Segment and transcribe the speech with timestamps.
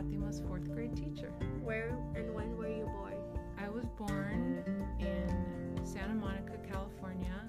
[0.00, 1.30] Esta's fourth grade teacher.
[1.62, 3.12] Where and when were you born?
[3.58, 4.64] I was born
[4.98, 7.42] in Santa Monica, California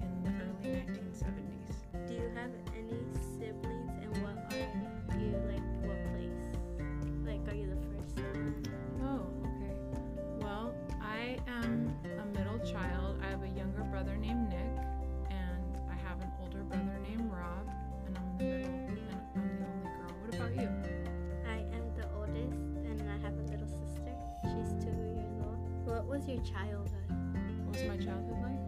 [0.00, 1.45] in the early 1970s.
[26.28, 26.90] Your childhood?
[27.64, 28.58] What was my childhood like?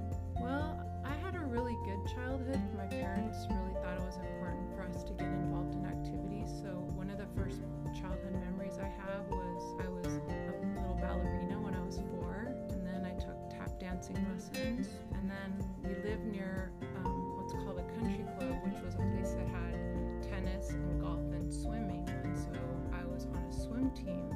[0.41, 2.61] Well, I had a really good childhood.
[2.77, 6.47] My parents really thought it was important for us to get involved in activities.
[6.63, 7.59] So, one of the first
[7.99, 12.87] childhood memories I have was I was a little ballerina when I was four, and
[12.87, 14.87] then I took tap dancing lessons.
[15.19, 15.51] And then
[15.83, 16.71] we lived near
[17.03, 19.75] um, what's called a country club, which was a place that had
[20.23, 22.07] tennis and golf and swimming.
[22.23, 22.55] And so,
[22.95, 24.31] I was on a swim team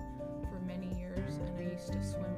[0.51, 2.35] for many years, and I used to swim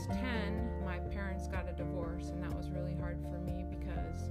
[0.00, 4.30] was 10, my parents got a divorce, and that was really hard for me because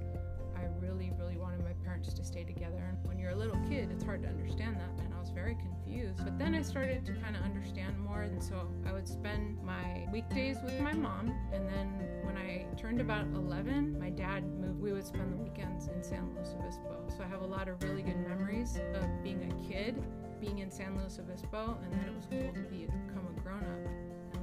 [0.56, 2.82] I really, really wanted my parents to stay together.
[2.88, 5.54] And when you're a little kid, it's hard to understand that, and I was very
[5.56, 6.24] confused.
[6.24, 10.08] But then I started to kind of understand more, and so I would spend my
[10.12, 11.88] weekdays with my mom, and then
[12.22, 14.80] when I turned about 11, my dad moved.
[14.80, 16.96] We would spend the weekends in San Luis Obispo.
[17.16, 20.02] So I have a lot of really good memories of being a kid
[20.40, 23.60] being in San Luis Obispo, and then it was cool to be become a grown
[23.60, 23.99] up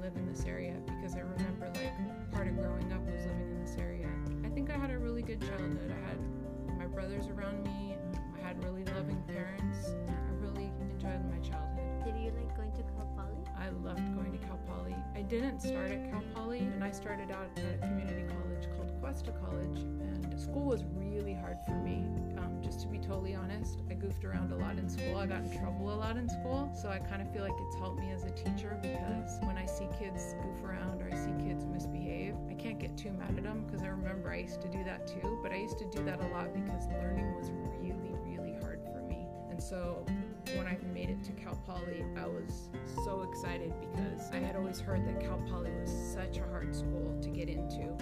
[0.08, 3.60] live in this area because I remember like part of growing up was living in
[3.60, 4.08] this area.
[4.46, 5.92] I think I had a really good childhood.
[5.92, 7.98] I had my brothers around me.
[8.38, 9.90] I had really loving parents.
[10.08, 12.06] I really enjoyed my childhood.
[12.06, 13.44] Did you like going to Cal Poly?
[13.60, 14.96] I loved going to Cal Poly.
[15.14, 18.47] I didn't start at Cal Poly, and I started out at a community college
[19.08, 22.04] Cuesta College, and school was really hard for me.
[22.38, 25.16] Um, just to be totally honest, I goofed around a lot in school.
[25.16, 27.76] I got in trouble a lot in school, so I kind of feel like it's
[27.78, 31.32] helped me as a teacher because when I see kids goof around or I see
[31.48, 34.68] kids misbehave, I can't get too mad at them because I remember I used to
[34.68, 35.40] do that too.
[35.42, 39.02] But I used to do that a lot because learning was really, really hard for
[39.08, 40.04] me, and so
[40.58, 42.68] when I made it to Cal Poly, I was
[43.06, 47.18] so excited because I had always heard that Cal Poly was such a hard school
[47.22, 47.96] to get into.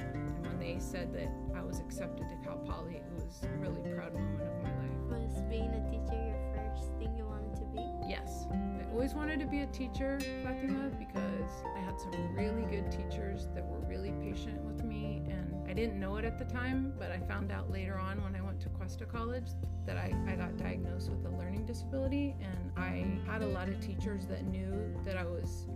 [0.55, 4.13] When they said that I was accepted to Cal Poly, it was a really proud
[4.13, 5.27] moment of my life.
[5.27, 7.83] Was being a teacher your first thing you wanted to be?
[8.07, 12.89] Yes, I always wanted to be a teacher, Fatima, because I had some really good
[12.89, 15.23] teachers that were really patient with me.
[15.29, 18.33] And I didn't know it at the time, but I found out later on when
[18.33, 19.49] I went to Cuesta College
[19.85, 22.33] that I, I got diagnosed with a learning disability.
[22.39, 25.67] And I had a lot of teachers that knew that I was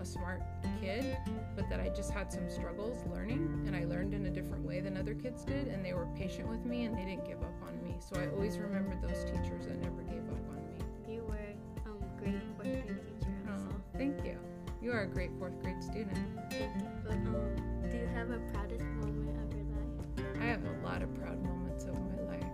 [0.00, 0.42] a smart
[0.80, 1.16] kid,
[1.54, 4.80] but that I just had some struggles learning, and I learned in a different way
[4.80, 7.54] than other kids did, and they were patient with me and they didn't give up
[7.66, 7.96] on me.
[8.00, 11.14] So I always remembered those teachers that never gave up on me.
[11.14, 12.86] You were um great fourth grade
[13.18, 14.38] teacher Oh, thank you.
[14.80, 16.16] You are a great fourth grade student.
[16.50, 16.88] Thank you.
[17.04, 17.54] But um,
[17.90, 20.40] do you have a proudest moment of your life?
[20.40, 21.49] I have a lot of proud moments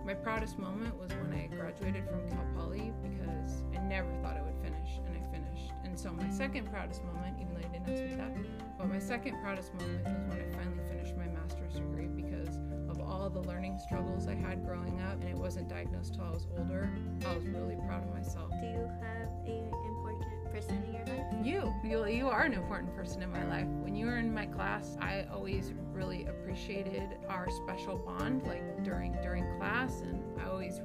[0.07, 4.41] my proudest moment was when I graduated from Cal Poly because I never thought I
[4.41, 5.73] would finish, and I finished.
[5.83, 8.99] And so my second proudest moment, even though you didn't ask me that, but my
[8.99, 12.55] second proudest moment was when I finally finished my master's degree because
[12.87, 16.29] of all the learning struggles I had growing up, and it wasn't diagnosed till I
[16.29, 16.89] was older.
[17.25, 18.49] I was really proud of myself.
[18.61, 21.25] Do you have a important person in your life?
[21.43, 23.67] You, you, you are an important person in my life.
[23.83, 28.76] When you were in my class, I always really appreciated our special bond, like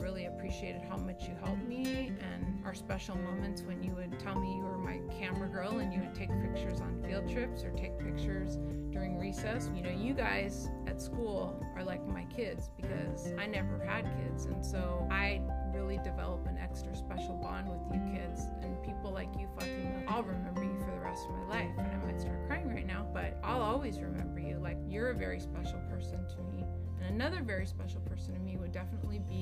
[0.03, 4.39] really appreciated how much you helped me and our special moments when you would tell
[4.39, 7.71] me you were my camera girl and you would take pictures on field trips or
[7.71, 8.59] take pictures
[8.91, 9.71] during recess.
[9.75, 14.47] You know, you guys at school are like my kids because I never had kids,
[14.47, 15.41] and so I
[15.75, 20.03] really develop an extra special bond with you kids and people like you Fatima.
[20.09, 22.87] I'll remember you for the rest of my life and I might start crying right
[22.87, 24.59] now, but I'll always remember you.
[24.61, 26.65] Like you're a very special person to me.
[27.01, 29.42] And another very special person to me would definitely be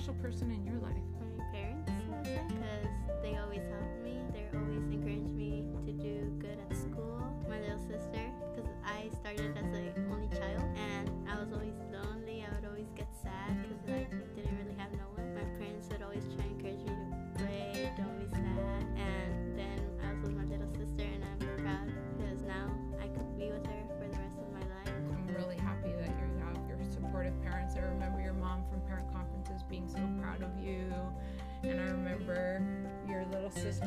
[0.00, 1.19] special person in your life?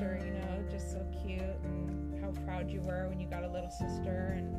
[0.03, 3.47] Sister, you know, just so cute and how proud you were when you got a
[3.47, 4.55] little sister and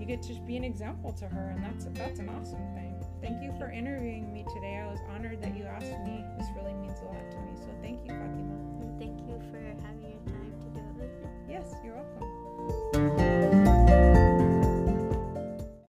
[0.00, 2.94] you get to be an example to her and that's that's an awesome thing.
[3.20, 4.80] Thank you for interviewing me today.
[4.82, 6.24] I was honored that you asked me.